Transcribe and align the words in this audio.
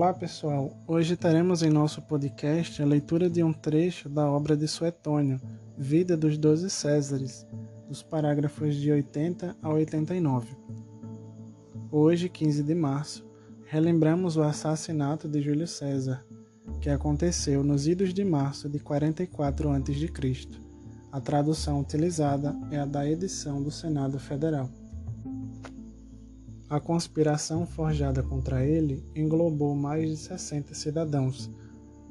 Olá 0.00 0.14
pessoal, 0.14 0.74
hoje 0.86 1.14
teremos 1.14 1.62
em 1.62 1.68
nosso 1.68 2.00
podcast 2.00 2.82
a 2.82 2.86
leitura 2.86 3.28
de 3.28 3.44
um 3.44 3.52
trecho 3.52 4.08
da 4.08 4.26
obra 4.30 4.56
de 4.56 4.66
Suetônio, 4.66 5.38
Vida 5.76 6.16
dos 6.16 6.38
Doze 6.38 6.70
Césares, 6.70 7.46
dos 7.86 8.02
parágrafos 8.02 8.76
de 8.76 8.90
80 8.90 9.54
a 9.60 9.68
89. 9.68 10.56
Hoje, 11.92 12.30
15 12.30 12.62
de 12.62 12.74
março, 12.74 13.28
relembramos 13.66 14.38
o 14.38 14.42
assassinato 14.42 15.28
de 15.28 15.42
Júlio 15.42 15.68
César, 15.68 16.24
que 16.80 16.88
aconteceu 16.88 17.62
nos 17.62 17.86
idos 17.86 18.14
de 18.14 18.24
março 18.24 18.70
de 18.70 18.78
44 18.78 19.70
a.C. 19.70 20.48
A 21.12 21.20
tradução 21.20 21.78
utilizada 21.78 22.56
é 22.70 22.78
a 22.78 22.86
da 22.86 23.06
edição 23.06 23.62
do 23.62 23.70
Senado 23.70 24.18
Federal. 24.18 24.70
A 26.70 26.78
conspiração 26.78 27.66
forjada 27.66 28.22
contra 28.22 28.64
ele 28.64 29.04
englobou 29.12 29.74
mais 29.74 30.08
de 30.08 30.16
60 30.18 30.72
cidadãos, 30.72 31.50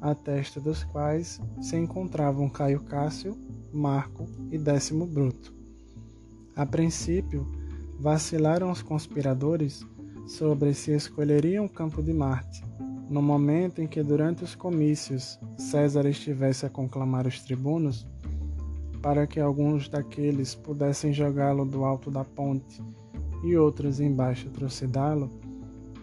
à 0.02 0.14
testa 0.14 0.60
dos 0.60 0.84
quais 0.84 1.40
se 1.62 1.78
encontravam 1.78 2.46
Caio 2.46 2.80
Cássio, 2.80 3.38
Marco 3.72 4.28
e 4.50 4.58
Décimo 4.58 5.06
Bruto. 5.06 5.54
A 6.54 6.66
princípio, 6.66 7.50
vacilaram 7.98 8.70
os 8.70 8.82
conspiradores 8.82 9.82
sobre 10.26 10.74
se 10.74 10.90
escolheriam 10.90 11.64
o 11.64 11.70
campo 11.70 12.02
de 12.02 12.12
Marte, 12.12 12.62
no 13.08 13.22
momento 13.22 13.80
em 13.80 13.86
que 13.86 14.02
durante 14.02 14.44
os 14.44 14.54
comícios 14.54 15.40
César 15.56 16.04
estivesse 16.04 16.66
a 16.66 16.70
conclamar 16.70 17.26
os 17.26 17.40
tribunos, 17.40 18.06
para 19.00 19.26
que 19.26 19.40
alguns 19.40 19.88
daqueles 19.88 20.54
pudessem 20.54 21.14
jogá-lo 21.14 21.64
do 21.64 21.82
alto 21.82 22.10
da 22.10 22.24
ponte 22.24 22.82
e 23.42 23.56
outros 23.56 24.00
embaixo 24.00 24.50
trucidá-lo, 24.50 25.30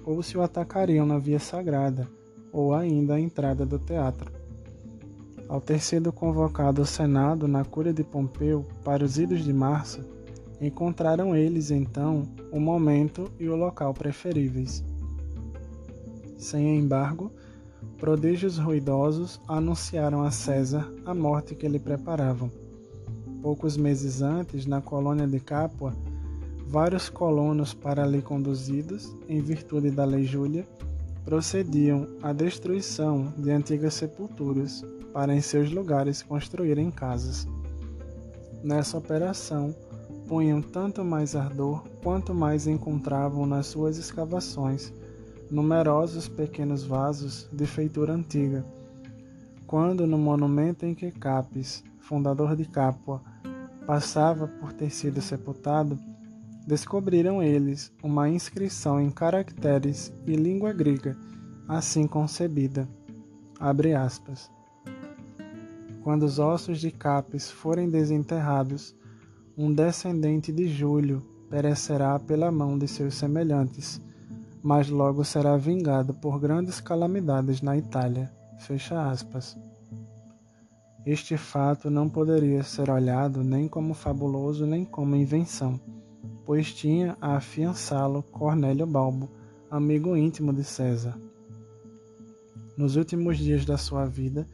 ou 0.05 0.21
se 0.23 0.37
o 0.37 0.41
atacariam 0.41 1.05
na 1.05 1.17
via 1.17 1.39
sagrada, 1.39 2.07
ou 2.51 2.73
ainda 2.73 3.15
à 3.15 3.19
entrada 3.19 3.65
do 3.65 3.77
teatro. 3.77 4.31
Ao 5.47 5.61
ter 5.61 5.79
sido 5.79 6.11
convocado 6.11 6.81
o 6.81 6.85
Senado 6.85 7.47
na 7.47 7.63
cúria 7.63 7.93
de 7.93 8.03
Pompeu 8.03 8.65
para 8.83 9.03
os 9.03 9.17
idos 9.17 9.43
de 9.43 9.53
março, 9.53 10.01
encontraram 10.59 11.35
eles 11.35 11.71
então 11.71 12.23
o 12.51 12.59
momento 12.59 13.31
e 13.39 13.47
o 13.47 13.55
local 13.55 13.93
preferíveis. 13.93 14.83
Sem 16.37 16.77
embargo, 16.77 17.31
prodígios 17.97 18.57
ruidosos 18.57 19.39
anunciaram 19.47 20.21
a 20.21 20.31
César 20.31 20.91
a 21.05 21.13
morte 21.13 21.55
que 21.55 21.67
lhe 21.67 21.79
preparavam. 21.79 22.51
Poucos 23.41 23.77
meses 23.77 24.21
antes, 24.21 24.65
na 24.65 24.81
colônia 24.81 25.27
de 25.27 25.39
Capua, 25.39 25.93
Vários 26.69 27.07
colonos 27.07 27.73
para 27.73 28.03
ali 28.03 28.21
conduzidos, 28.21 29.15
em 29.29 29.41
virtude 29.41 29.89
da 29.89 30.03
lei 30.03 30.25
Júlia, 30.25 30.67
procediam 31.23 32.09
à 32.21 32.33
destruição 32.33 33.33
de 33.37 33.51
antigas 33.51 33.93
sepulturas 33.93 34.83
para 35.13 35.33
em 35.33 35.39
seus 35.39 35.71
lugares 35.71 36.21
construírem 36.21 36.91
casas. 36.91 37.47
Nessa 38.61 38.97
operação, 38.97 39.73
punham 40.27 40.61
tanto 40.61 41.05
mais 41.05 41.37
ardor 41.37 41.87
quanto 42.03 42.33
mais 42.33 42.67
encontravam 42.67 43.45
nas 43.45 43.67
suas 43.67 43.97
escavações 43.97 44.93
numerosos 45.49 46.27
pequenos 46.27 46.83
vasos 46.83 47.47
de 47.49 47.65
feitura 47.65 48.11
antiga. 48.11 48.65
Quando 49.65 50.05
no 50.05 50.17
monumento 50.17 50.85
em 50.85 50.93
que 50.93 51.11
Capes, 51.11 51.81
fundador 51.99 52.57
de 52.57 52.65
Capua, 52.65 53.21
passava 53.85 54.49
por 54.49 54.73
ter 54.73 54.89
sido 54.89 55.21
sepultado, 55.21 55.97
descobriram 56.67 57.41
eles 57.41 57.93
uma 58.03 58.27
inscrição 58.27 58.99
em 58.99 59.09
caracteres 59.09 60.11
e 60.25 60.35
língua 60.35 60.73
grega, 60.73 61.17
assim 61.65 62.05
concebida. 62.05 62.85
Abre 63.57 63.93
aspas. 63.93 64.51
Quando 66.03 66.23
os 66.23 66.39
ossos 66.39 66.81
de 66.81 66.91
Capes 66.91 67.49
forem 67.49 67.89
desenterrados, 67.89 68.93
um 69.57 69.73
descendente 69.73 70.51
de 70.51 70.67
Júlio 70.67 71.25
perecerá 71.49 72.19
pela 72.19 72.51
mão 72.51 72.77
de 72.77 72.85
seus 72.85 73.15
semelhantes, 73.15 74.01
mas 74.61 74.89
logo 74.89 75.23
será 75.23 75.55
vingado 75.55 76.13
por 76.13 76.37
grandes 76.37 76.81
calamidades 76.81 77.61
na 77.61 77.77
Itália. 77.77 78.29
Fecha 78.59 79.09
aspas. 79.09 79.57
Este 81.05 81.37
fato 81.37 81.89
não 81.89 82.09
poderia 82.09 82.61
ser 82.61 82.89
olhado 82.89 83.41
nem 83.41 83.69
como 83.69 83.93
fabuloso 83.93 84.65
nem 84.65 84.83
como 84.83 85.15
invenção 85.15 85.79
pois 86.47 86.73
tinha 86.73 87.17
a 87.19 87.35
afiançá-lo 87.35 88.23
Cornélio 88.23 88.87
Balbo, 88.87 89.29
amigo 89.69 90.15
íntimo 90.15 90.53
de 90.53 90.63
César. 90.63 91.19
Nos 92.77 92.95
últimos 92.95 93.37
dias 93.37 93.65
da 93.65 93.77
sua 93.77 94.05
vida, 94.05 94.47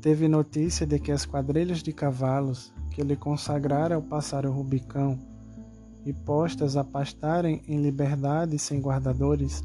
teve 0.00 0.26
notícia 0.26 0.84
de 0.84 0.98
que 0.98 1.12
as 1.12 1.24
quadrilhas 1.24 1.80
de 1.80 1.92
cavalos 1.92 2.74
que 2.90 3.02
lhe 3.02 3.14
consagrara 3.14 3.94
ao 3.94 4.02
passar 4.02 4.44
o 4.44 4.50
Rubicão 4.50 5.16
e 6.04 6.12
postas 6.12 6.76
a 6.76 6.82
pastarem 6.82 7.62
em 7.68 7.80
liberdade 7.80 8.58
sem 8.58 8.80
guardadores, 8.80 9.62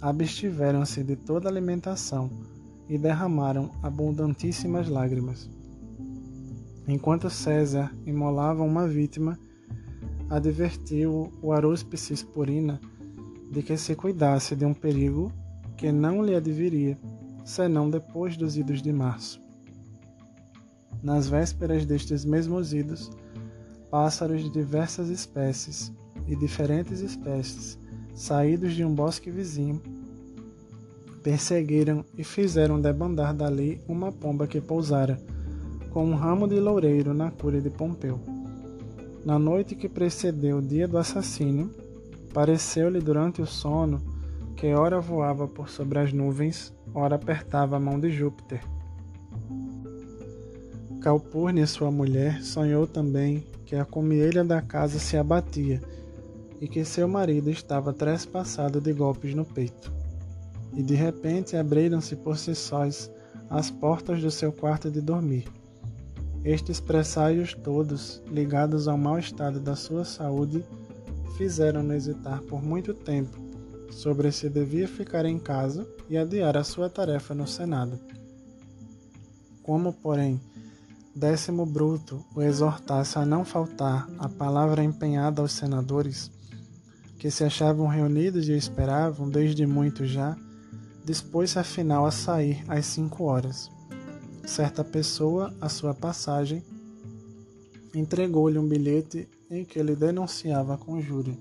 abstiveram-se 0.00 1.02
de 1.02 1.16
toda 1.16 1.48
alimentação 1.48 2.30
e 2.88 2.96
derramaram 2.96 3.72
abundantíssimas 3.82 4.88
lágrimas. 4.88 5.50
Enquanto 6.86 7.28
César 7.28 7.92
imolava 8.06 8.62
uma 8.62 8.86
vítima, 8.86 9.36
advertiu 10.30 11.32
o 11.40 11.52
Aruspices 11.52 12.22
Purina 12.22 12.80
de 13.50 13.62
que 13.62 13.76
se 13.76 13.94
cuidasse 13.94 14.54
de 14.54 14.64
um 14.64 14.74
perigo 14.74 15.32
que 15.76 15.90
não 15.90 16.22
lhe 16.22 16.34
adviria, 16.34 16.98
senão 17.44 17.88
depois 17.88 18.36
dos 18.36 18.56
idos 18.56 18.82
de 18.82 18.92
março. 18.92 19.40
Nas 21.02 21.28
vésperas 21.28 21.86
destes 21.86 22.24
mesmos 22.24 22.74
idos, 22.74 23.10
pássaros 23.90 24.42
de 24.42 24.50
diversas 24.50 25.08
espécies 25.08 25.92
e 26.26 26.36
diferentes 26.36 27.00
espécies, 27.00 27.78
saídos 28.14 28.74
de 28.74 28.84
um 28.84 28.94
bosque 28.94 29.30
vizinho, 29.30 29.80
perseguiram 31.22 32.04
e 32.16 32.24
fizeram 32.24 32.80
debandar 32.80 33.32
dali 33.32 33.80
uma 33.88 34.12
pomba 34.12 34.46
que 34.46 34.60
pousara, 34.60 35.18
com 35.90 36.04
um 36.04 36.14
ramo 36.14 36.46
de 36.46 36.60
loureiro 36.60 37.14
na 37.14 37.30
cúria 37.30 37.60
de 37.60 37.70
Pompeu. 37.70 38.37
Na 39.24 39.38
noite 39.38 39.74
que 39.74 39.88
precedeu 39.88 40.58
o 40.58 40.62
dia 40.62 40.86
do 40.86 40.96
assassínio, 40.96 41.70
pareceu-lhe 42.32 43.00
durante 43.00 43.42
o 43.42 43.46
sono 43.46 44.00
que 44.56 44.72
ora 44.72 45.00
voava 45.00 45.46
por 45.46 45.68
sobre 45.68 45.98
as 45.98 46.12
nuvens, 46.12 46.72
ora 46.94 47.16
apertava 47.16 47.76
a 47.76 47.80
mão 47.80 47.98
de 47.98 48.10
Júpiter. 48.10 48.60
Calpurnia, 51.00 51.66
sua 51.66 51.90
mulher, 51.90 52.42
sonhou 52.42 52.86
também 52.86 53.44
que 53.64 53.76
a 53.76 53.84
comielha 53.84 54.44
da 54.44 54.60
casa 54.60 54.98
se 54.98 55.16
abatia 55.16 55.80
e 56.60 56.66
que 56.66 56.84
seu 56.84 57.06
marido 57.06 57.50
estava 57.50 57.92
trespassado 57.92 58.80
de 58.80 58.92
golpes 58.92 59.34
no 59.34 59.44
peito. 59.44 59.92
E 60.74 60.82
de 60.82 60.94
repente 60.94 61.56
abriram-se 61.56 62.16
por 62.16 62.36
si 62.36 62.54
sós 62.54 63.10
as 63.48 63.70
portas 63.70 64.20
do 64.20 64.30
seu 64.30 64.52
quarto 64.52 64.90
de 64.90 65.00
dormir 65.00 65.57
estes 66.44 66.80
presságios 66.80 67.54
todos, 67.54 68.22
ligados 68.26 68.86
ao 68.86 68.96
mau 68.96 69.18
estado 69.18 69.60
da 69.60 69.74
sua 69.74 70.04
saúde, 70.04 70.64
fizeram-no 71.36 71.94
hesitar 71.94 72.40
por 72.42 72.62
muito 72.62 72.94
tempo 72.94 73.36
sobre 73.90 74.30
se 74.30 74.48
devia 74.48 74.86
ficar 74.86 75.24
em 75.24 75.38
casa 75.38 75.86
e 76.08 76.16
adiar 76.16 76.56
a 76.56 76.64
sua 76.64 76.88
tarefa 76.88 77.34
no 77.34 77.46
Senado. 77.46 77.98
Como, 79.62 79.92
porém, 79.92 80.40
Décimo 81.14 81.66
Bruto 81.66 82.24
o 82.34 82.42
exortasse 82.42 83.18
a 83.18 83.26
não 83.26 83.44
faltar 83.44 84.08
a 84.18 84.28
palavra 84.28 84.84
empenhada 84.84 85.42
aos 85.42 85.52
senadores, 85.52 86.30
que 87.18 87.30
se 87.30 87.42
achavam 87.42 87.88
reunidos 87.88 88.48
e 88.48 88.52
o 88.52 88.56
esperavam 88.56 89.28
desde 89.28 89.66
muito 89.66 90.06
já, 90.06 90.36
dispôs-se 91.04 91.58
afinal 91.58 92.06
a 92.06 92.12
sair 92.12 92.64
às 92.68 92.86
cinco 92.86 93.24
horas 93.24 93.68
certa 94.48 94.82
pessoa, 94.82 95.54
à 95.60 95.68
sua 95.68 95.92
passagem, 95.92 96.62
entregou-lhe 97.94 98.58
um 98.58 98.66
bilhete 98.66 99.28
em 99.50 99.62
que 99.62 99.78
ele 99.78 99.94
denunciava 99.94 100.74
a 100.74 100.78
conjúria. 100.78 101.36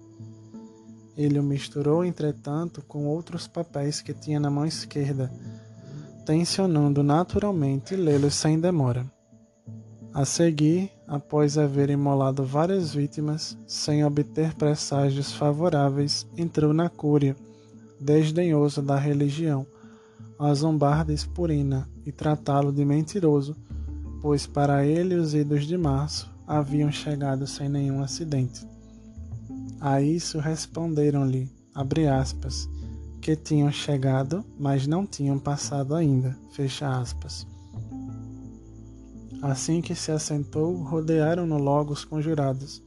Ele 1.16 1.40
o 1.40 1.44
misturou, 1.44 2.04
entretanto, 2.04 2.84
com 2.86 3.08
outros 3.08 3.48
papéis 3.48 4.02
que 4.02 4.14
tinha 4.14 4.42
na 4.42 4.50
mão 4.50 4.66
esquerda, 4.66 5.32
tensionando 6.26 7.02
naturalmente 7.02 7.96
lê-los 7.96 8.36
sem 8.36 8.60
demora. 8.60 9.10
A 10.14 10.26
seguir, 10.26 10.92
após 11.08 11.58
haver 11.58 11.90
imolado 11.90 12.44
várias 12.44 12.94
vítimas, 12.94 13.58
sem 13.66 14.04
obter 14.04 14.54
presságios 14.54 15.32
favoráveis, 15.32 16.28
entrou 16.36 16.74
na 16.74 16.90
cúria, 16.90 17.38
desdenhoso 18.00 18.82
da 18.82 18.98
religião, 18.98 19.66
a 20.40 20.54
zombar 20.54 21.06
de 21.06 21.14
Espurina 21.14 21.90
e 22.06 22.12
tratá-lo 22.12 22.72
de 22.72 22.86
mentiroso, 22.86 23.56
pois 24.22 24.46
para 24.46 24.86
ele 24.86 25.16
os 25.16 25.34
idos 25.34 25.66
de 25.66 25.78
março 25.78 26.30
haviam 26.46 26.92
chegado 26.92 27.48
sem 27.48 27.68
nenhum 27.68 28.02
acidente. 28.02 28.66
A 29.80 30.02
isso 30.02 30.40
responderam-lhe, 30.40 31.52
abre 31.74 32.08
aspas, 32.08 32.70
que 33.22 33.36
tinham 33.36 33.72
chegado, 33.72 34.44
mas 34.58 34.88
não 34.88 35.06
tinham 35.06 35.38
passado 35.38 35.94
ainda. 35.94 36.38
Fecha 36.52 36.88
aspas. 36.98 37.46
Assim 39.42 39.82
que 39.82 39.94
se 39.94 40.12
assentou, 40.12 40.76
rodearam-no 40.76 41.58
logo 41.58 41.94
os 41.94 42.04
conjurados, 42.04 42.82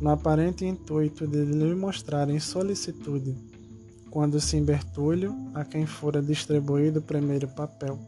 no 0.00 0.10
aparente 0.10 0.64
intuito 0.64 1.26
de 1.26 1.44
lhe 1.44 1.74
mostrarem 1.74 2.40
solicitude, 2.40 3.36
quando 4.12 4.38
Simbertúlio, 4.38 5.34
a 5.54 5.64
quem 5.64 5.86
fora 5.86 6.20
distribuído 6.20 6.98
o 6.98 7.02
primeiro 7.02 7.48
papel, 7.48 7.98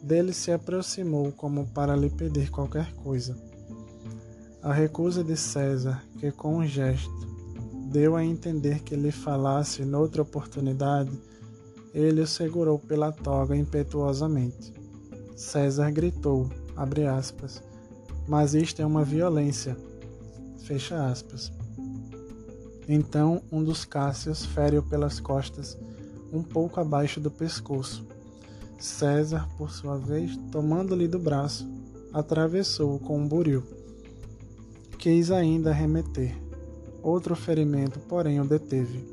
dele 0.00 0.32
se 0.32 0.52
aproximou 0.52 1.32
como 1.32 1.66
para 1.66 1.96
lhe 1.96 2.08
pedir 2.08 2.50
qualquer 2.50 2.94
coisa. 2.94 3.36
A 4.62 4.72
recusa 4.72 5.24
de 5.24 5.36
César, 5.36 6.00
que 6.20 6.30
com 6.30 6.58
um 6.58 6.66
gesto 6.66 7.10
deu 7.90 8.14
a 8.14 8.24
entender 8.24 8.78
que 8.84 8.94
lhe 8.94 9.10
falasse 9.10 9.84
noutra 9.84 10.22
oportunidade, 10.22 11.10
ele 11.92 12.20
o 12.20 12.26
segurou 12.28 12.78
pela 12.78 13.10
toga 13.10 13.56
impetuosamente. 13.56 14.72
César 15.34 15.90
gritou, 15.90 16.48
abre 16.76 17.08
aspas, 17.08 17.60
mas 18.28 18.54
isto 18.54 18.80
é 18.80 18.86
uma 18.86 19.02
violência, 19.02 19.76
fecha 20.58 21.06
aspas. 21.06 21.50
Então 22.88 23.42
um 23.50 23.62
dos 23.62 23.84
Cássios 23.84 24.44
fere-o 24.44 24.82
pelas 24.82 25.20
costas, 25.20 25.78
um 26.32 26.42
pouco 26.42 26.80
abaixo 26.80 27.20
do 27.20 27.30
pescoço. 27.30 28.06
César, 28.78 29.48
por 29.56 29.70
sua 29.70 29.96
vez, 29.96 30.36
tomando-lhe 30.50 31.08
do 31.08 31.18
braço, 31.18 31.68
atravessou-o 32.12 32.98
com 32.98 33.18
um 33.18 33.26
buril. 33.26 33.62
Quis 34.98 35.30
ainda 35.30 35.72
remeter, 35.72 36.34
Outro 37.04 37.36
ferimento, 37.36 38.00
porém, 38.00 38.40
o 38.40 38.46
deteve. 38.46 39.06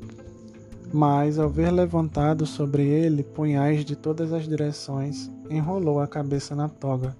Mas, 0.90 1.38
ao 1.38 1.50
ver 1.50 1.70
levantado 1.70 2.46
sobre 2.46 2.86
ele 2.86 3.22
punhais 3.22 3.84
de 3.84 3.94
todas 3.94 4.32
as 4.32 4.48
direções, 4.48 5.30
enrolou 5.50 6.00
a 6.00 6.06
cabeça 6.06 6.56
na 6.56 6.70
toga. 6.70 7.14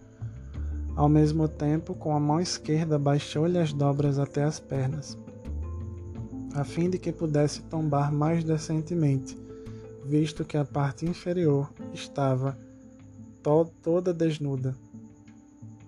Ao 0.96 1.10
mesmo 1.10 1.46
tempo, 1.46 1.94
com 1.94 2.16
a 2.16 2.20
mão 2.20 2.40
esquerda, 2.40 2.98
baixou-lhe 2.98 3.58
as 3.58 3.70
dobras 3.70 4.18
até 4.18 4.44
as 4.44 4.58
pernas, 4.58 5.18
a 6.54 6.64
fim 6.64 6.90
de 6.90 6.98
que 6.98 7.12
pudesse 7.12 7.62
tombar 7.62 8.12
mais 8.12 8.44
decentemente, 8.44 9.38
visto 10.04 10.44
que 10.44 10.56
a 10.56 10.64
parte 10.64 11.06
inferior 11.06 11.72
estava 11.92 12.58
to 13.42 13.70
toda 13.82 14.12
desnuda. 14.12 14.76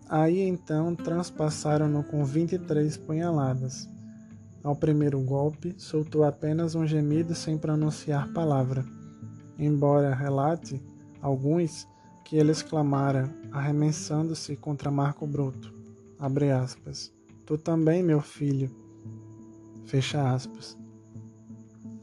Aí 0.08 0.40
então 0.40 0.94
transpassaram-no 0.94 2.04
com 2.04 2.24
vinte 2.24 2.52
e 2.52 2.58
três 2.58 2.96
punhaladas. 2.96 3.88
Ao 4.62 4.74
primeiro 4.74 5.20
golpe, 5.20 5.74
soltou 5.76 6.24
apenas 6.24 6.74
um 6.74 6.86
gemido 6.86 7.34
sem 7.34 7.58
pronunciar 7.58 8.32
palavra, 8.32 8.84
embora 9.58 10.14
relate, 10.14 10.80
alguns, 11.20 11.86
que 12.24 12.36
ele 12.36 12.52
exclamara, 12.52 13.28
arremessando-se 13.52 14.56
contra 14.56 14.90
Marco 14.90 15.26
Bruto. 15.26 15.72
Tu 17.44 17.58
também, 17.58 18.02
meu 18.02 18.22
filho. 18.22 18.70
Fecha 19.86 20.32
aspas. 20.32 20.76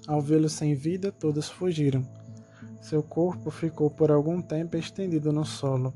Ao 0.08 0.22
vê-lo 0.22 0.50
sem 0.50 0.76
vida, 0.76 1.12
todos 1.12 1.50
fugiram. 1.50 2.04
Seu 2.82 3.04
corpo 3.04 3.52
ficou 3.52 3.90
por 3.90 4.12
algum 4.12 4.42
tempo 4.42 4.78
estendido 4.78 5.32
no 5.32 5.46
solo. 5.46 5.94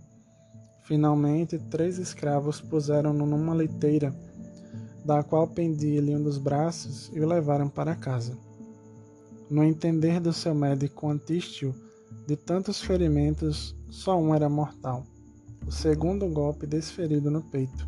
Finalmente, 0.84 1.58
três 1.58 1.98
escravos 1.98 2.62
puseram-no 2.62 3.26
numa 3.26 3.54
leiteira 3.54 4.14
da 5.06 5.22
qual 5.22 5.48
pendia-lhe 5.48 6.16
um 6.16 6.22
dos 6.22 6.40
braços 6.40 7.12
e 7.14 7.20
o 7.20 7.28
levaram 7.28 7.70
para 7.70 7.96
casa. 7.96 8.36
No 9.50 9.64
entender 9.64 10.20
do 10.20 10.34
seu 10.34 10.56
médico 10.56 11.08
Antístio, 11.08 11.76
de 12.28 12.36
tantos 12.36 12.82
ferimentos, 12.82 13.76
só 13.88 14.20
um 14.20 14.34
era 14.34 14.50
mortal. 14.50 15.04
O 15.68 15.72
segundo 15.72 16.28
golpe 16.28 16.66
desferido 16.66 17.30
no 17.30 17.44
peito. 17.44 17.88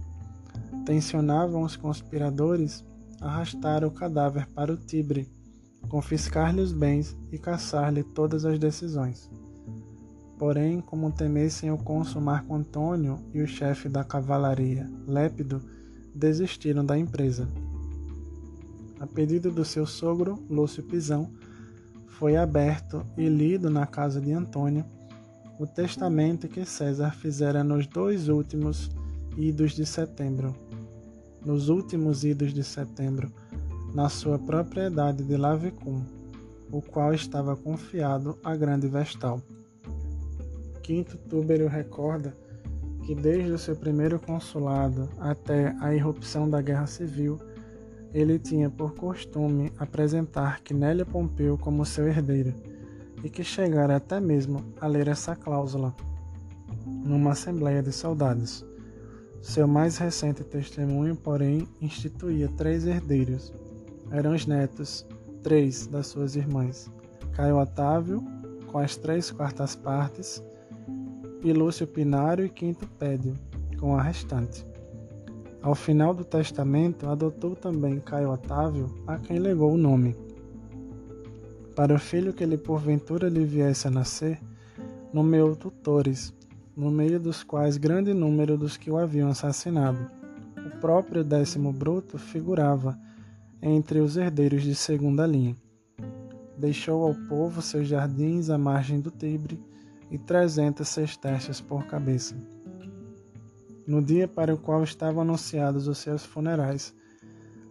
Tensionavam 0.85 1.63
os 1.63 1.75
conspiradores 1.75 2.85
arrastar 3.21 3.83
o 3.83 3.91
cadáver 3.91 4.47
para 4.47 4.71
o 4.71 4.77
Tibre, 4.77 5.29
confiscar-lhe 5.89 6.61
os 6.61 6.71
bens 6.71 7.15
e 7.31 7.37
caçar-lhe 7.37 8.03
todas 8.03 8.45
as 8.45 8.59
decisões. 8.59 9.29
Porém, 10.37 10.81
como 10.81 11.11
temessem 11.11 11.71
o 11.71 11.77
cônsul 11.77 12.21
Marco 12.21 12.53
Antônio 12.53 13.19
e 13.33 13.41
o 13.41 13.47
chefe 13.47 13.89
da 13.89 14.03
cavalaria, 14.03 14.89
Lépido, 15.07 15.61
desistiram 16.13 16.85
da 16.85 16.97
empresa. 16.97 17.47
A 18.99 19.07
pedido 19.07 19.51
do 19.51 19.65
seu 19.65 19.85
sogro, 19.85 20.43
Lúcio 20.49 20.83
Pisão, 20.83 21.31
foi 22.07 22.35
aberto 22.35 23.05
e 23.15 23.27
lido 23.27 23.69
na 23.69 23.85
casa 23.85 24.19
de 24.19 24.31
Antônio 24.31 24.85
o 25.59 25.65
testamento 25.65 26.47
que 26.47 26.65
César 26.65 27.11
fizera 27.11 27.63
nos 27.63 27.87
dois 27.87 28.27
últimos 28.27 28.91
idos 29.35 29.71
de 29.73 29.85
setembro. 29.85 30.66
Nos 31.47 31.69
últimos 31.69 32.25
idos 32.25 32.53
de 32.53 32.61
setembro, 32.61 33.31
na 33.93 34.09
sua 34.09 34.37
propriedade 34.37 35.23
de 35.23 35.37
Lavecum, 35.37 36.03
o 36.69 36.81
qual 36.81 37.13
estava 37.13 37.55
confiado 37.55 38.37
à 38.43 38.53
grande 38.53 38.85
Vestal. 38.89 39.41
Quinto 40.83 41.17
Túbero 41.17 41.69
recorda 41.69 42.35
que 43.05 43.15
desde 43.15 43.49
o 43.49 43.57
seu 43.57 43.77
primeiro 43.77 44.19
consulado 44.19 45.07
até 45.17 45.73
a 45.79 45.95
irrupção 45.95 46.49
da 46.49 46.61
Guerra 46.61 46.85
Civil, 46.85 47.39
ele 48.13 48.37
tinha 48.37 48.69
por 48.69 48.93
costume 48.95 49.71
apresentar 49.79 50.59
Quinélia 50.59 51.05
Pompeu 51.05 51.57
como 51.57 51.85
seu 51.85 52.09
herdeiro, 52.09 52.53
e 53.23 53.29
que 53.29 53.41
chegara 53.41 53.95
até 53.95 54.19
mesmo 54.19 54.65
a 54.81 54.87
ler 54.87 55.07
essa 55.07 55.33
cláusula 55.33 55.95
numa 56.85 57.31
assembleia 57.31 57.81
de 57.81 57.93
soldados. 57.93 58.65
Seu 59.41 59.67
mais 59.67 59.97
recente 59.97 60.43
testemunho, 60.43 61.15
porém, 61.15 61.67
instituía 61.81 62.49
três 62.57 62.85
herdeiros. 62.85 63.53
Eram 64.11 64.33
os 64.33 64.45
netos, 64.45 65.05
três 65.43 65.87
das 65.87 66.07
suas 66.07 66.35
irmãs, 66.35 66.91
Caio 67.33 67.57
Otávio, 67.57 68.23
com 68.67 68.79
as 68.79 68.95
três 68.95 69.31
quartas 69.31 69.75
partes, 69.75 70.43
e 71.43 71.53
Lúcio 71.53 71.85
Pinário 71.85 72.45
e 72.45 72.49
Quinto 72.49 72.87
Pédio, 72.99 73.37
com 73.79 73.95
a 73.95 74.01
restante. 74.01 74.65
Ao 75.61 75.75
final 75.75 76.13
do 76.13 76.23
testamento, 76.23 77.07
adotou 77.07 77.55
também 77.55 77.99
Caio 77.99 78.31
Otávio, 78.31 78.93
a 79.05 79.17
quem 79.17 79.39
legou 79.39 79.73
o 79.73 79.77
nome. 79.77 80.15
Para 81.75 81.93
o 81.93 81.99
filho 81.99 82.33
que 82.33 82.45
lhe 82.45 82.57
porventura 82.57 83.29
lhe 83.29 83.45
viesse 83.45 83.87
a 83.87 83.91
nascer, 83.91 84.39
nomeou 85.13 85.55
tutores, 85.55 86.33
no 86.77 86.91
meio 86.91 87.19
dos 87.19 87.41
quais 87.41 87.75
grande 87.75 88.13
número 88.13 88.55
dos 88.55 88.77
que 88.77 88.91
o 88.91 88.97
haviam 88.97 89.29
assassinado. 89.29 90.11
O 90.63 90.79
próprio 90.79 91.23
décimo 91.23 91.73
bruto 91.73 92.19
figurava 92.19 92.95
entre 93.59 93.99
os 93.99 94.15
herdeiros 94.15 94.61
de 94.61 94.75
segunda 94.75 95.25
linha. 95.25 95.57
Deixou 96.55 97.01
ao 97.03 97.15
povo 97.27 97.63
seus 97.63 97.87
jardins 97.87 98.51
à 98.51 98.59
margem 98.59 98.99
do 98.99 99.09
Tibre 99.09 99.59
e 100.11 100.19
trezentas 100.19 100.89
sesterças 100.89 101.59
por 101.59 101.87
cabeça. 101.87 102.35
No 103.87 103.99
dia 103.99 104.27
para 104.27 104.53
o 104.53 104.57
qual 104.57 104.83
estavam 104.83 105.23
anunciados 105.23 105.87
os 105.87 105.97
seus 105.97 106.23
funerais, 106.23 106.93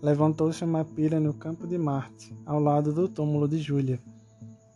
levantou-se 0.02 0.64
uma 0.64 0.84
pira 0.84 1.20
no 1.20 1.32
campo 1.32 1.64
de 1.64 1.78
Marte, 1.78 2.34
ao 2.44 2.58
lado 2.58 2.92
do 2.92 3.08
túmulo 3.08 3.46
de 3.46 3.58
Júlia. 3.58 4.00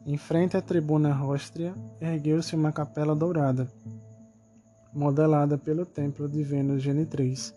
Em 0.06 0.16
frente 0.16 0.56
à 0.56 0.62
tribuna 0.62 1.12
róstria, 1.12 1.74
ergueu-se 2.00 2.54
uma 2.54 2.70
capela 2.70 3.14
dourada, 3.14 3.68
modelada 4.94 5.56
pelo 5.56 5.86
templo 5.86 6.28
de 6.28 6.42
Vênus 6.42 6.82
Genitriz. 6.82 7.54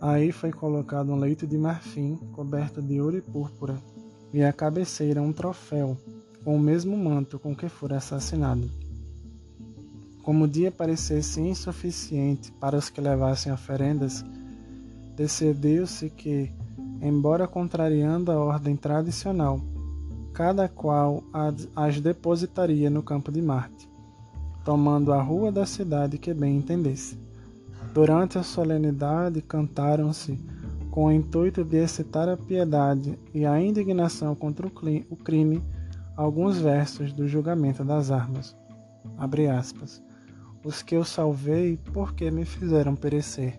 Aí 0.00 0.30
foi 0.30 0.52
colocado 0.52 1.12
um 1.12 1.16
leito 1.16 1.46
de 1.46 1.58
marfim 1.58 2.16
coberto 2.32 2.80
de 2.80 3.00
ouro 3.00 3.16
e 3.16 3.20
púrpura, 3.20 3.76
e 4.32 4.42
à 4.42 4.52
cabeceira 4.52 5.20
um 5.20 5.32
troféu 5.32 5.96
com 6.44 6.54
o 6.54 6.60
mesmo 6.60 6.96
manto 6.96 7.38
com 7.38 7.54
que 7.54 7.68
fora 7.68 7.96
assassinado. 7.96 8.70
Como 10.22 10.44
o 10.44 10.48
dia 10.48 10.70
parecesse 10.70 11.40
insuficiente 11.40 12.52
para 12.52 12.76
os 12.76 12.90
que 12.90 13.00
levassem 13.00 13.50
oferendas, 13.50 14.24
decidiu-se 15.16 16.10
que, 16.10 16.52
embora 17.00 17.48
contrariando 17.48 18.30
a 18.30 18.36
ordem 18.36 18.76
tradicional, 18.76 19.60
cada 20.34 20.68
qual 20.68 21.24
as 21.74 22.00
depositaria 22.00 22.88
no 22.88 23.02
campo 23.02 23.32
de 23.32 23.42
Marte, 23.42 23.87
tomando 24.68 25.14
a 25.14 25.22
rua 25.22 25.50
da 25.50 25.64
cidade 25.64 26.18
que 26.18 26.34
bem 26.34 26.58
entendesse. 26.58 27.18
Durante 27.94 28.36
a 28.36 28.42
solenidade 28.42 29.40
cantaram-se, 29.40 30.38
com 30.90 31.06
o 31.06 31.10
intuito 31.10 31.64
de 31.64 31.78
excitar 31.78 32.28
a 32.28 32.36
piedade 32.36 33.18
e 33.32 33.46
a 33.46 33.58
indignação 33.58 34.34
contra 34.34 34.66
o 34.66 35.16
crime, 35.16 35.64
alguns 36.14 36.58
versos 36.58 37.14
do 37.14 37.26
julgamento 37.26 37.82
das 37.82 38.10
armas. 38.10 38.54
Abre 39.16 39.48
aspas. 39.48 40.02
Os 40.62 40.82
que 40.82 40.94
eu 40.94 41.02
salvei, 41.02 41.78
porque 41.94 42.30
me 42.30 42.44
fizeram 42.44 42.94
perecer. 42.94 43.58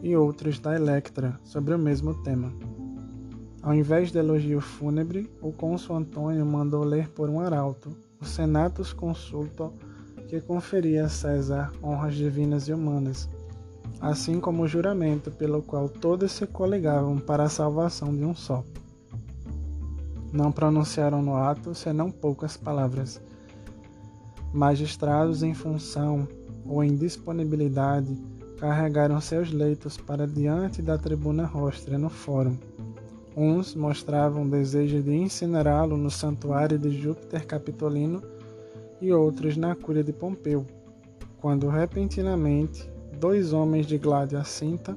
E 0.00 0.14
outros 0.14 0.60
da 0.60 0.76
Electra, 0.76 1.40
sobre 1.42 1.74
o 1.74 1.78
mesmo 1.78 2.22
tema. 2.22 2.52
Ao 3.60 3.74
invés 3.74 4.12
de 4.12 4.18
elogio 4.18 4.60
fúnebre, 4.60 5.28
o 5.40 5.50
cônsul 5.50 5.96
Antônio 5.96 6.46
mandou 6.46 6.84
ler 6.84 7.08
por 7.08 7.28
um 7.28 7.40
arauto 7.40 8.11
o 8.22 8.24
Senatus 8.24 8.92
Consulto, 8.92 9.72
que 10.28 10.40
conferia 10.40 11.06
a 11.06 11.08
César 11.08 11.72
honras 11.82 12.14
divinas 12.14 12.68
e 12.68 12.72
humanas, 12.72 13.28
assim 14.00 14.38
como 14.38 14.62
o 14.62 14.68
juramento 14.68 15.30
pelo 15.32 15.60
qual 15.60 15.88
todos 15.88 16.30
se 16.30 16.46
coligavam 16.46 17.18
para 17.18 17.42
a 17.42 17.48
salvação 17.48 18.14
de 18.14 18.24
um 18.24 18.34
só. 18.34 18.64
Não 20.32 20.52
pronunciaram 20.52 21.20
no 21.20 21.36
ato 21.36 21.74
senão 21.74 22.10
poucas 22.10 22.56
palavras. 22.56 23.20
Magistrados 24.52 25.42
em 25.42 25.52
função 25.52 26.26
ou 26.64 26.82
em 26.82 26.94
disponibilidade 26.94 28.16
carregaram 28.56 29.20
seus 29.20 29.50
leitos 29.50 29.96
para 29.96 30.26
diante 30.28 30.80
da 30.80 30.96
tribuna 30.96 31.44
rostra 31.44 31.98
no 31.98 32.08
fórum 32.08 32.56
Uns 33.36 33.74
mostravam 33.74 34.46
desejo 34.46 35.02
de 35.02 35.14
incinerá-lo 35.14 35.96
no 35.96 36.10
santuário 36.10 36.78
de 36.78 36.90
Júpiter 36.90 37.46
Capitolino 37.46 38.22
e 39.00 39.10
outros 39.10 39.56
na 39.56 39.74
cúria 39.74 40.04
de 40.04 40.12
Pompeu, 40.12 40.66
quando 41.38 41.68
repentinamente 41.68 42.90
dois 43.18 43.54
homens 43.54 43.86
de 43.86 43.96
glade 43.96 44.36
cinta, 44.46 44.96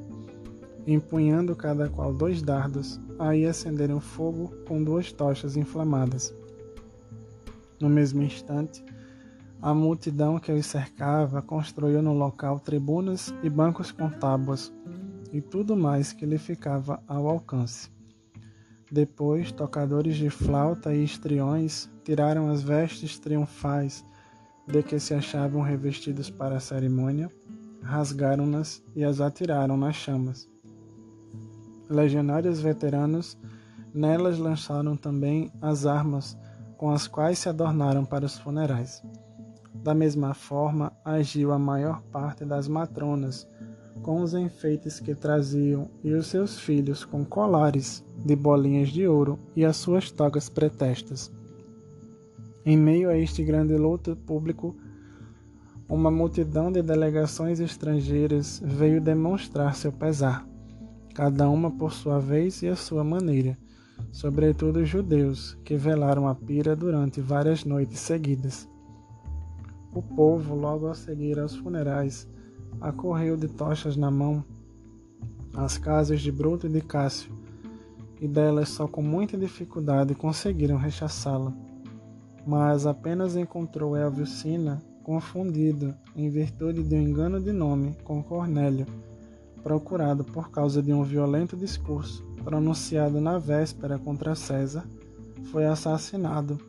empunhando 0.85 1.55
cada 1.55 1.87
qual 1.89 2.13
dois 2.13 2.41
dardos, 2.41 2.99
aí 3.17 3.45
acenderam 3.45 4.01
fogo 4.01 4.51
com 4.67 4.83
duas 4.83 5.11
tochas 5.13 5.55
inflamadas. 5.55 6.35
No 7.79 7.89
mesmo 7.89 8.21
instante, 8.21 8.83
a 9.61 9.73
multidão 9.73 10.39
que 10.39 10.51
os 10.51 10.65
cercava 10.65 11.41
construiu 11.41 12.01
no 12.01 12.13
local 12.13 12.59
tribunas 12.59 13.33
e 13.41 13.49
bancos 13.49 13.91
com 13.91 14.09
tábuas 14.09 14.73
e 15.31 15.41
tudo 15.41 15.75
mais 15.75 16.11
que 16.11 16.25
lhe 16.25 16.37
ficava 16.37 17.01
ao 17.07 17.27
alcance. 17.27 17.94
Depois, 18.95 19.51
tocadores 19.51 20.15
de 20.15 20.29
flauta 20.29 20.93
e 20.93 21.03
estriões 21.03 21.91
tiraram 22.05 22.49
as 22.49 22.63
vestes 22.63 23.19
triunfais 23.19 24.05
de 24.65 24.81
que 24.81 24.97
se 25.01 25.13
achavam 25.13 25.61
revestidos 25.61 26.29
para 26.29 26.55
a 26.55 26.61
cerimônia, 26.61 27.29
rasgaram-nas 27.83 28.81
e 28.95 29.03
as 29.03 29.19
atiraram 29.19 29.75
nas 29.75 29.97
chamas. 29.97 30.49
Legionários 31.89 32.61
veteranos 32.61 33.37
nelas 33.93 34.39
lançaram 34.39 34.95
também 34.95 35.51
as 35.61 35.85
armas 35.85 36.37
com 36.77 36.89
as 36.89 37.05
quais 37.05 37.39
se 37.39 37.49
adornaram 37.49 38.05
para 38.05 38.25
os 38.25 38.37
funerais. 38.37 39.03
Da 39.73 39.93
mesma 39.93 40.33
forma, 40.33 40.93
agiu 41.03 41.51
a 41.51 41.59
maior 41.59 42.01
parte 42.13 42.45
das 42.45 42.69
matronas, 42.69 43.45
com 44.01 44.21
os 44.21 44.33
enfeites 44.33 45.01
que 45.01 45.13
traziam, 45.13 45.89
e 46.01 46.13
os 46.13 46.27
seus 46.27 46.57
filhos 46.57 47.03
com 47.03 47.25
colares 47.25 48.04
de 48.25 48.35
bolinhas 48.35 48.89
de 48.89 49.07
ouro 49.07 49.37
e 49.55 49.63
as 49.63 49.77
suas 49.77 50.09
togas 50.09 50.49
pretestas. 50.49 51.31
Em 52.65 52.75
meio 52.75 53.09
a 53.09 53.15
este 53.15 53.43
grande 53.43 53.77
luto 53.77 54.15
público, 54.15 54.75
uma 55.87 56.09
multidão 56.09 56.71
de 56.71 56.81
delegações 56.81 57.59
estrangeiras 57.59 58.59
veio 58.65 58.99
demonstrar 58.99 59.75
seu 59.75 59.91
pesar, 59.91 60.47
cada 61.13 61.47
uma 61.47 61.69
por 61.69 61.93
sua 61.93 62.19
vez 62.19 62.63
e 62.63 62.67
à 62.67 62.75
sua 62.75 63.03
maneira, 63.03 63.55
sobretudo 64.11 64.79
os 64.79 64.89
judeus, 64.89 65.55
que 65.63 65.75
velaram 65.75 66.27
a 66.27 66.33
pira 66.33 66.75
durante 66.75 67.21
várias 67.21 67.63
noites 67.63 67.99
seguidas. 67.99 68.67
O 69.93 70.01
povo, 70.01 70.55
logo 70.55 70.87
a 70.87 70.95
seguir 70.95 71.39
aos 71.39 71.55
funerais, 71.55 72.27
acorreu 72.81 73.37
de 73.37 73.47
tochas 73.47 73.95
na 73.95 74.09
mão 74.09 74.43
às 75.53 75.77
casas 75.77 76.19
de 76.21 76.31
Bruto 76.31 76.65
e 76.65 76.69
de 76.69 76.81
Cássio, 76.81 77.44
e 78.19 78.27
delas 78.27 78.69
só 78.69 78.87
com 78.87 79.01
muita 79.01 79.37
dificuldade 79.37 80.15
conseguiram 80.15 80.77
rechaçá-la. 80.77 81.53
Mas 82.45 82.85
apenas 82.85 83.35
encontrou 83.35 83.95
Elvio 83.95 84.25
Sina 84.25 84.81
confundido, 85.03 85.93
em 86.15 86.29
virtude 86.29 86.81
de 86.83 86.95
um 86.95 87.01
engano 87.01 87.39
de 87.39 87.51
nome, 87.51 87.95
com 88.03 88.23
Cornélio, 88.23 88.87
procurado 89.61 90.23
por 90.23 90.49
causa 90.49 90.81
de 90.81 90.91
um 90.91 91.03
violento 91.03 91.55
discurso 91.55 92.25
pronunciado 92.43 93.19
na 93.19 93.39
véspera 93.39 93.97
contra 93.97 94.35
César, 94.35 94.85
foi 95.51 95.65
assassinado 95.65 96.59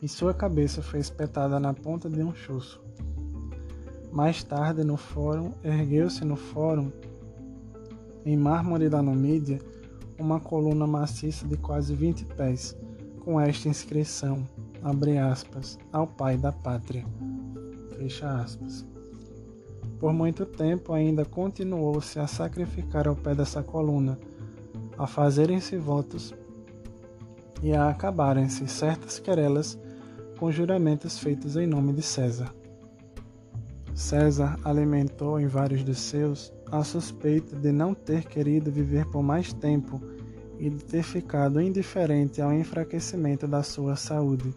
e 0.00 0.08
sua 0.08 0.34
cabeça 0.34 0.82
foi 0.82 1.00
espetada 1.00 1.58
na 1.60 1.72
ponta 1.72 2.08
de 2.08 2.22
um 2.22 2.34
chuço. 2.34 2.82
Mais 4.12 4.44
tarde, 4.44 4.84
no 4.84 4.96
fórum, 4.96 5.52
ergueu-se 5.62 6.24
no 6.24 6.36
fórum, 6.36 6.90
em 8.24 8.36
mármore 8.36 8.88
da 8.88 9.02
Numídia, 9.02 9.58
uma 10.18 10.40
coluna 10.40 10.86
maciça 10.86 11.46
de 11.46 11.56
quase 11.56 11.94
20 11.94 12.24
pés, 12.26 12.76
com 13.20 13.40
esta 13.40 13.68
inscrição, 13.68 14.46
abre 14.82 15.18
aspas, 15.18 15.78
ao 15.92 16.06
pai 16.06 16.36
da 16.36 16.52
pátria, 16.52 17.04
fecha 17.96 18.30
aspas. 18.40 18.86
Por 19.98 20.12
muito 20.12 20.44
tempo 20.44 20.92
ainda 20.92 21.24
continuou-se 21.24 22.18
a 22.18 22.26
sacrificar 22.26 23.08
ao 23.08 23.16
pé 23.16 23.34
dessa 23.34 23.62
coluna, 23.62 24.18
a 24.98 25.06
fazerem-se 25.06 25.76
votos 25.76 26.34
e 27.62 27.72
a 27.72 27.88
acabarem-se 27.88 28.68
certas 28.68 29.18
querelas 29.18 29.78
com 30.38 30.52
juramentos 30.52 31.18
feitos 31.18 31.56
em 31.56 31.66
nome 31.66 31.92
de 31.92 32.02
César. 32.02 32.54
César 33.94 34.58
alimentou 34.64 35.38
em 35.38 35.46
vários 35.46 35.84
dos 35.84 35.98
seus 36.00 36.52
a 36.70 36.82
suspeita 36.82 37.54
de 37.54 37.70
não 37.70 37.94
ter 37.94 38.24
querido 38.24 38.70
viver 38.70 39.06
por 39.06 39.22
mais 39.22 39.52
tempo 39.52 40.00
e 40.58 40.68
de 40.68 40.82
ter 40.84 41.04
ficado 41.04 41.60
indiferente 41.60 42.42
ao 42.42 42.52
enfraquecimento 42.52 43.46
da 43.46 43.62
sua 43.62 43.94
saúde, 43.94 44.52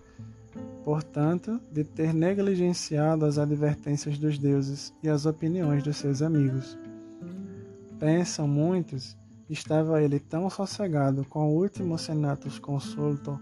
portanto, 0.84 1.62
de 1.72 1.84
ter 1.84 2.16
negligenciado 2.16 3.26
as 3.26 3.38
advertências 3.38 4.18
dos 4.18 4.40
deuses 4.40 4.92
e 5.04 5.10
as 5.10 5.28
opiniões 5.28 5.84
dos 5.84 5.98
seus 5.98 6.24
amigos. 6.24 6.76
Pensam 8.00 8.48
muitos, 8.48 9.16
estava 9.48 10.02
ele 10.02 10.20
tão 10.20 10.50
sossegado 10.50 11.24
com 11.26 11.48
o 11.48 11.62
último 11.62 11.96
senatus 11.98 12.58
consulto 12.58 13.40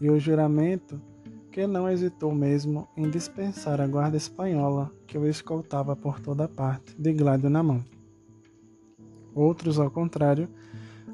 e 0.00 0.08
o 0.08 0.18
juramento 0.18 0.98
que 1.56 1.66
não 1.66 1.88
hesitou 1.88 2.34
mesmo 2.34 2.86
em 2.94 3.08
dispensar 3.08 3.80
a 3.80 3.86
guarda 3.86 4.18
espanhola 4.18 4.92
que 5.06 5.16
o 5.16 5.26
escoltava 5.26 5.96
por 5.96 6.20
toda 6.20 6.46
parte, 6.46 6.94
de 7.00 7.14
gládio 7.14 7.48
na 7.48 7.62
mão. 7.62 7.82
Outros, 9.34 9.78
ao 9.78 9.90
contrário, 9.90 10.50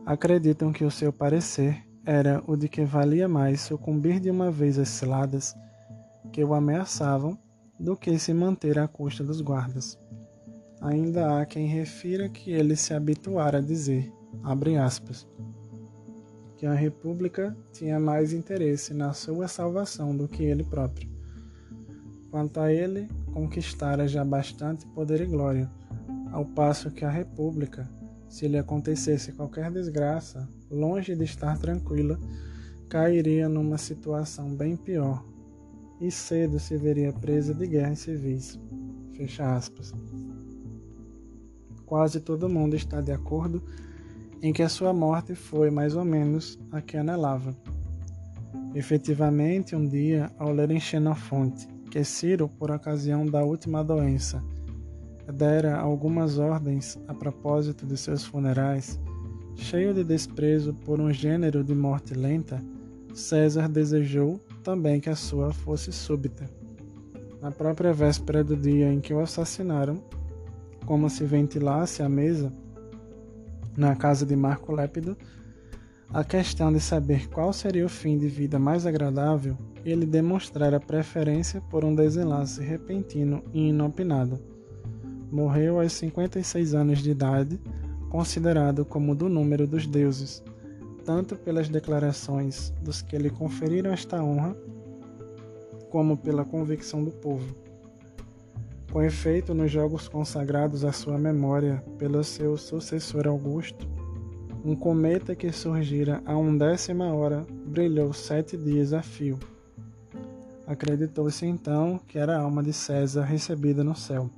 acreditam 0.04 0.72
que 0.72 0.84
o 0.84 0.90
seu 0.90 1.12
parecer 1.12 1.86
era 2.04 2.42
o 2.44 2.56
de 2.56 2.68
que 2.68 2.84
valia 2.84 3.28
mais 3.28 3.60
sucumbir 3.60 4.18
de 4.18 4.32
uma 4.32 4.50
vez 4.50 4.80
às 4.80 4.88
ciladas 4.88 5.54
que 6.32 6.42
o 6.42 6.54
ameaçavam 6.54 7.38
do 7.78 7.96
que 7.96 8.18
se 8.18 8.34
manter 8.34 8.80
à 8.80 8.88
custa 8.88 9.22
dos 9.22 9.40
guardas. 9.40 9.96
Ainda 10.80 11.38
há 11.38 11.46
quem 11.46 11.68
refira 11.68 12.28
que 12.28 12.50
ele 12.50 12.74
se 12.74 12.92
habituara 12.92 13.58
a 13.58 13.62
dizer, 13.62 14.12
abre 14.42 14.76
aspas, 14.76 15.24
que 16.62 16.66
a 16.66 16.74
República 16.74 17.56
tinha 17.72 17.98
mais 17.98 18.32
interesse 18.32 18.94
na 18.94 19.12
sua 19.12 19.48
salvação 19.48 20.16
do 20.16 20.28
que 20.28 20.44
ele 20.44 20.62
próprio. 20.62 21.10
Quanto 22.30 22.60
a 22.60 22.72
ele, 22.72 23.08
conquistara 23.32 24.06
já 24.06 24.24
bastante 24.24 24.86
poder 24.86 25.22
e 25.22 25.26
glória, 25.26 25.68
ao 26.30 26.44
passo 26.44 26.88
que 26.92 27.04
a 27.04 27.10
República, 27.10 27.90
se 28.28 28.46
lhe 28.46 28.56
acontecesse 28.56 29.32
qualquer 29.32 29.72
desgraça, 29.72 30.48
longe 30.70 31.16
de 31.16 31.24
estar 31.24 31.58
tranquila, 31.58 32.16
cairia 32.88 33.48
numa 33.48 33.76
situação 33.76 34.54
bem 34.54 34.76
pior 34.76 35.26
e 36.00 36.12
cedo 36.12 36.60
se 36.60 36.76
veria 36.76 37.12
presa 37.12 37.52
de 37.52 37.66
guerras 37.66 37.98
civis. 37.98 38.56
Fecha 39.16 39.52
aspas. 39.52 39.92
Quase 41.84 42.20
todo 42.20 42.48
mundo 42.48 42.76
está 42.76 43.00
de 43.00 43.10
acordo 43.10 43.60
em 44.42 44.52
que 44.52 44.62
a 44.62 44.68
sua 44.68 44.92
morte 44.92 45.34
foi 45.34 45.70
mais 45.70 45.94
ou 45.94 46.04
menos 46.04 46.58
a 46.72 46.82
que 46.82 46.96
anelava. 46.96 47.54
Efetivamente, 48.74 49.76
um 49.76 49.86
dia, 49.86 50.30
ao 50.38 50.52
ler 50.52 50.70
em 50.72 50.80
Xenofonte 50.80 51.68
que 51.92 52.02
Ciro, 52.02 52.48
por 52.48 52.70
ocasião 52.70 53.26
da 53.26 53.44
última 53.44 53.84
doença, 53.84 54.42
dera 55.30 55.76
algumas 55.76 56.38
ordens 56.38 56.98
a 57.06 57.12
propósito 57.12 57.84
de 57.84 57.98
seus 57.98 58.24
funerais, 58.24 58.98
cheio 59.54 59.92
de 59.92 60.02
desprezo 60.02 60.72
por 60.72 60.98
um 60.98 61.12
gênero 61.12 61.62
de 61.62 61.74
morte 61.74 62.14
lenta, 62.14 62.58
César 63.12 63.68
desejou 63.68 64.40
também 64.64 65.00
que 65.00 65.10
a 65.10 65.14
sua 65.14 65.52
fosse 65.52 65.92
súbita. 65.92 66.48
Na 67.42 67.50
própria 67.50 67.92
véspera 67.92 68.42
do 68.42 68.56
dia 68.56 68.90
em 68.90 68.98
que 68.98 69.12
o 69.12 69.20
assassinaram, 69.20 70.02
como 70.86 71.10
se 71.10 71.24
ventilasse 71.24 72.02
a 72.02 72.08
mesa, 72.08 72.50
na 73.76 73.96
casa 73.96 74.24
de 74.26 74.36
Marco 74.36 74.72
Lépido, 74.72 75.16
a 76.12 76.22
questão 76.22 76.70
de 76.70 76.78
saber 76.78 77.28
qual 77.28 77.52
seria 77.52 77.86
o 77.86 77.88
fim 77.88 78.18
de 78.18 78.28
vida 78.28 78.58
mais 78.58 78.86
agradável, 78.86 79.56
ele 79.84 80.04
demonstrara 80.04 80.78
preferência 80.78 81.60
por 81.70 81.84
um 81.84 81.94
desenlace 81.94 82.62
repentino 82.62 83.42
e 83.52 83.68
inopinado. 83.68 84.38
Morreu 85.30 85.80
aos 85.80 85.92
56 85.94 86.74
anos 86.74 86.98
de 86.98 87.10
idade, 87.10 87.58
considerado 88.10 88.84
como 88.84 89.14
do 89.14 89.28
número 89.28 89.66
dos 89.66 89.86
deuses, 89.86 90.44
tanto 91.02 91.34
pelas 91.34 91.70
declarações 91.70 92.74
dos 92.82 93.00
que 93.00 93.16
lhe 93.16 93.30
conferiram 93.30 93.90
esta 93.90 94.22
honra, 94.22 94.54
como 95.90 96.16
pela 96.18 96.44
convicção 96.44 97.02
do 97.02 97.10
povo. 97.10 97.56
Com 98.92 99.02
efeito, 99.02 99.54
nos 99.54 99.72
jogos 99.72 100.06
consagrados 100.06 100.84
à 100.84 100.92
sua 100.92 101.16
memória 101.16 101.82
pelo 101.96 102.22
seu 102.22 102.58
sucessor 102.58 103.26
Augusto, 103.26 103.88
um 104.62 104.76
cometa 104.76 105.34
que 105.34 105.50
surgira 105.50 106.22
a 106.26 106.36
undécima 106.36 107.10
hora 107.10 107.46
brilhou 107.64 108.12
sete 108.12 108.54
dias 108.54 108.92
a 108.92 109.00
fio. 109.00 109.38
Acreditou-se 110.66 111.46
então 111.46 111.98
que 112.06 112.18
era 112.18 112.36
a 112.36 112.42
alma 112.42 112.62
de 112.62 112.74
César 112.74 113.22
recebida 113.22 113.82
no 113.82 113.96
céu. 113.96 114.28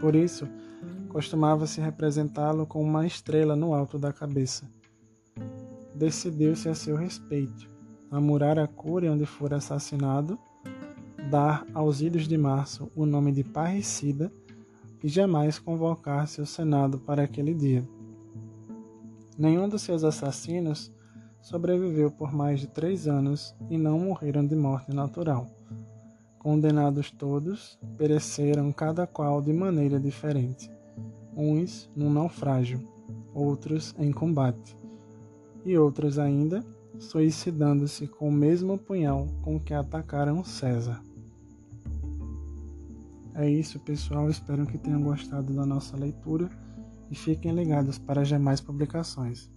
Por 0.00 0.14
isso, 0.14 0.48
costumava-se 1.08 1.80
representá-lo 1.80 2.64
com 2.64 2.80
uma 2.80 3.04
estrela 3.04 3.56
no 3.56 3.74
alto 3.74 3.98
da 3.98 4.12
cabeça. 4.12 4.70
Decidiu-se 5.92 6.68
a 6.68 6.76
seu 6.76 6.94
respeito 6.94 7.68
amurar 8.08 8.56
a 8.56 8.68
cúria 8.68 9.10
onde 9.10 9.26
fora 9.26 9.56
assassinado, 9.56 10.38
dar 11.34 11.66
aos 11.74 12.00
Ilhos 12.00 12.28
de 12.28 12.38
Março 12.38 12.88
o 12.94 13.04
nome 13.04 13.32
de 13.32 13.42
parricida 13.42 14.32
e 15.02 15.08
jamais 15.08 15.58
convocar-se 15.58 16.40
o 16.40 16.46
Senado 16.46 16.96
para 16.96 17.24
aquele 17.24 17.52
dia. 17.52 17.84
Nenhum 19.36 19.68
dos 19.68 19.82
seus 19.82 20.04
assassinos 20.04 20.92
sobreviveu 21.42 22.08
por 22.08 22.32
mais 22.32 22.60
de 22.60 22.68
três 22.68 23.08
anos 23.08 23.52
e 23.68 23.76
não 23.76 23.98
morreram 23.98 24.46
de 24.46 24.54
morte 24.54 24.94
natural. 24.94 25.48
Condenados 26.38 27.10
todos, 27.10 27.76
pereceram 27.98 28.70
cada 28.70 29.04
qual 29.04 29.42
de 29.42 29.52
maneira 29.52 29.98
diferente, 29.98 30.70
uns 31.36 31.90
num 31.96 32.12
naufrágio, 32.12 32.80
outros 33.34 33.92
em 33.98 34.12
combate, 34.12 34.76
e 35.64 35.76
outros 35.76 36.16
ainda 36.16 36.64
suicidando-se 36.96 38.06
com 38.06 38.28
o 38.28 38.32
mesmo 38.32 38.78
punhal 38.78 39.26
com 39.42 39.58
que 39.58 39.74
atacaram 39.74 40.44
César. 40.44 41.03
É 43.34 43.48
isso, 43.50 43.80
pessoal. 43.80 44.30
Espero 44.30 44.66
que 44.66 44.78
tenham 44.78 45.02
gostado 45.02 45.52
da 45.52 45.66
nossa 45.66 45.96
leitura 45.96 46.48
e 47.10 47.14
fiquem 47.16 47.52
ligados 47.52 47.98
para 47.98 48.22
as 48.22 48.28
demais 48.28 48.60
publicações. 48.60 49.50